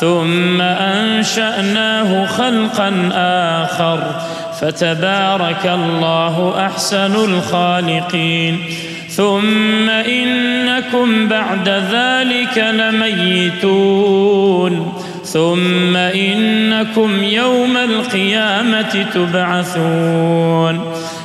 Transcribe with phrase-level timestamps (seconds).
[0.00, 3.10] ثم أنشأناه خلقا
[3.64, 3.98] آخر.
[4.60, 8.58] فتبارك الله أحسن الخالقين.
[9.08, 14.12] ثم إنكم بعد ذلك لميتون.
[15.24, 21.03] ثم إنكم يوم القيامة تبعثون.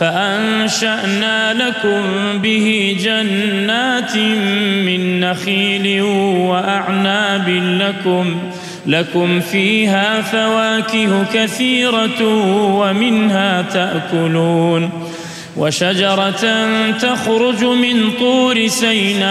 [0.00, 2.02] فأنشأنا لكم
[2.42, 4.16] به جنات
[4.86, 6.02] من نخيل
[6.50, 7.48] وأعناب
[7.80, 8.36] لكم
[8.86, 12.24] لكم فيها فواكه كثيرة
[12.74, 14.90] ومنها تأكلون.
[15.56, 19.30] وشجرة تخرج من طور سيناء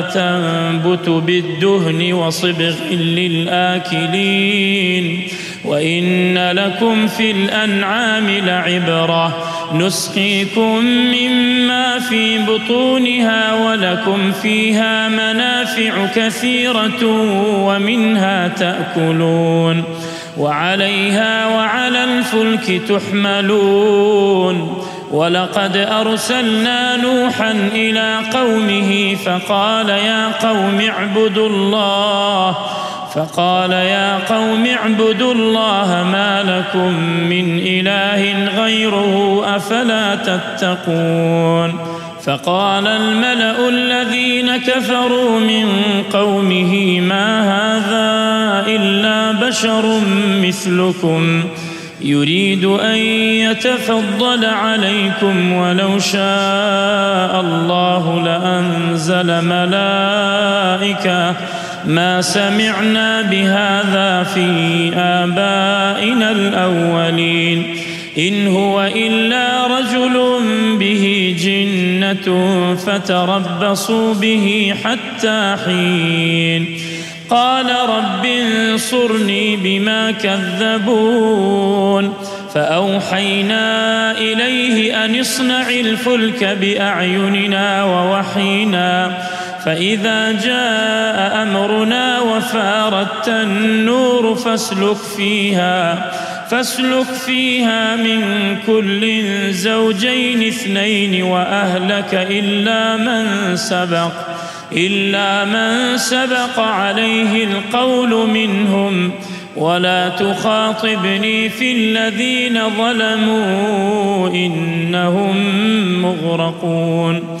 [0.00, 4.24] تنبت بالدهن وصبغ للآكلين.
[5.64, 17.06] وإن لكم في الأنعام لعبرة نسقيكم مما في بطونها ولكم فيها منافع كثيرة
[17.64, 19.84] ومنها تأكلون
[20.38, 32.56] وعليها وعلى الفلك تحملون ولقد أرسلنا نوحا إلى قومه فقال يا قوم اعبدوا الله
[33.14, 36.94] فقال يا قوم اعبدوا الله ما لكم
[37.28, 41.78] من إله غيره أفلا تتقون
[42.24, 45.66] فقال الملأ الذين كفروا من
[46.12, 50.00] قومه ما هذا إلا بشر
[50.42, 51.44] مثلكم
[52.00, 61.34] يريد أن يتفضل عليكم ولو شاء الله لأنزل ملائكة
[61.86, 67.76] ما سمعنا بهذا في آبائنا الأولين.
[68.18, 70.40] إن هو إلا رجل
[70.78, 76.78] به جنة فتربصوا به حتى حين.
[77.30, 82.14] قال رب انصرني بما كذبون.
[82.54, 89.18] فأوحينا إليه أن اصنع الفلك بأعيننا ووحينا
[89.64, 96.10] فإذا جاء أمرنا وفارت النور فاسلك فيها
[96.50, 99.22] فاسلك فيها من كل
[99.52, 104.12] زوجين اثنين وأهلك إلا من سبق
[104.72, 109.10] إلا من سبق عليه القول منهم.
[109.56, 115.36] ولا تخاطبني في الذين ظلموا إنهم
[116.02, 117.40] مغرقون.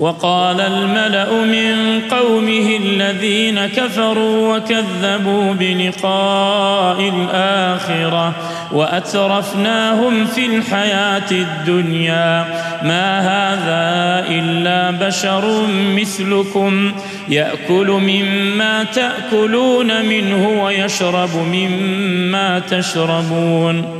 [0.00, 8.32] وقال الملأ من قومه الذين كفروا وكذبوا بلقاء الآخرة
[8.72, 12.44] وأترفناهم في الحياة الدنيا.
[12.82, 15.66] ما هذا إلا بشر
[15.96, 16.92] مثلكم.
[17.28, 23.99] يأكل مما تأكلون منه ويشرب مما تشربون.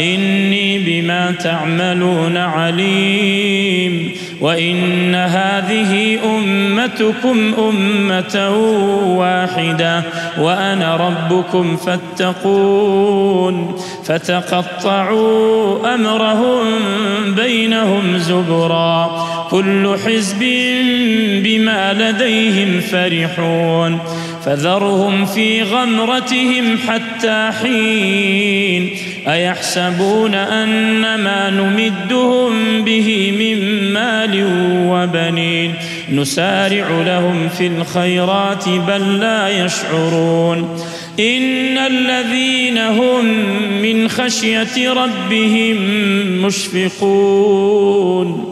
[0.00, 8.50] إني بما تعملون عليم وإن هذه أمتكم أمة
[9.18, 10.02] واحدة
[10.38, 16.64] وأنا ربكم فاتقون فتقطعوا أمرهم
[17.36, 20.38] بينهم زبرا كل حزب
[21.44, 23.98] بما لديهم فرحون
[24.44, 28.90] فذرهم في غمرتهم حتى حين
[29.28, 34.46] أيحسبون أن ما نمدهم به من مال
[34.88, 35.74] وبنين
[36.12, 40.78] نسارع لهم في الخيرات بل لا يشعرون
[41.20, 43.24] إن الذين هم
[43.82, 45.76] من خشية ربهم
[46.46, 48.51] مشفقون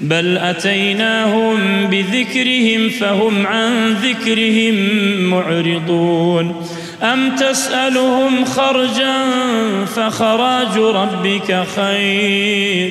[0.00, 4.74] بل أتيناهم بذكرهم فهم عن ذكرهم
[5.30, 6.66] معرضون.
[7.02, 9.14] أم تسألهم خرجا
[9.84, 12.90] فخراج ربك خير.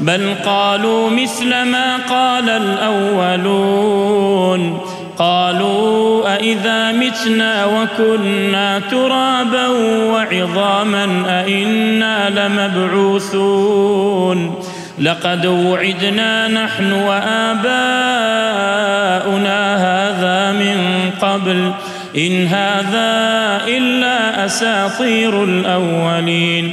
[0.00, 4.14] بل قالوا مثل ما قال الأولون.
[5.18, 9.66] قالوا أإذا متنا وكنا ترابا
[10.12, 14.54] وعظاما أإنا لمبعوثون.
[15.00, 17.64] لقد وعدنا نحن وآباؤنا
[19.76, 21.72] هذا من قبل.
[22.16, 26.72] إن هذا إلا أساطير الأولين.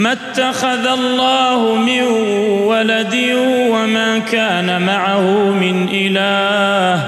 [0.00, 2.02] ما اتخذ الله من
[2.62, 3.16] ولد
[3.70, 7.02] وما كان معه من إله.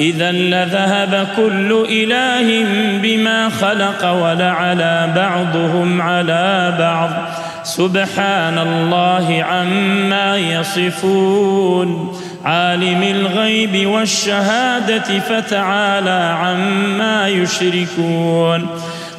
[0.00, 2.66] إذا لذهب كل إله
[3.02, 7.10] بما خلق ولعلى بعضهم على بعض.
[7.62, 12.18] سبحان الله عما يصفون.
[12.44, 18.68] عالم الغيب والشهادة فتعالى عما يشركون.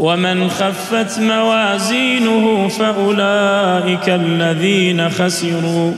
[0.00, 5.92] ومن خفت موازينه فأولئك الذين خسروا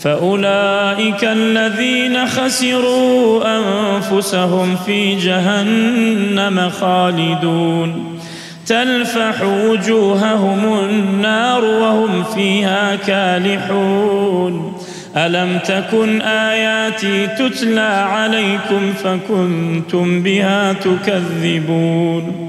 [0.00, 8.18] فأولئك الذين خسروا أنفسهم في جهنم خالدون.
[8.66, 14.72] تلفح وجوههم النار وهم فيها كالحون.
[15.16, 22.48] ألم تكن آياتي تتلى عليكم فكنتم بها تكذبون.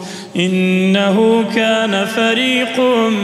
[0.35, 2.79] إنه كان فريق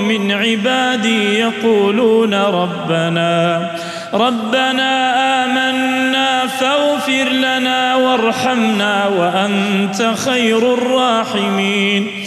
[0.09, 3.71] من عبادي يقولون ربنا
[4.13, 12.26] ربنا آمنا فاغفر لنا وارحمنا وأنت خير الراحمين.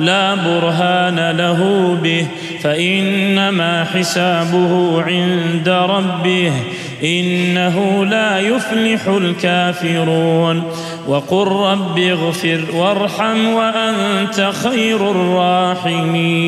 [0.00, 2.26] لا برهان له به
[2.62, 6.52] فإنما حسابه عند ربه
[7.04, 10.62] إنه لا يفلح الكافرون.
[11.08, 16.40] وقل رب اغفر وارحم وأنت خير الراحمين.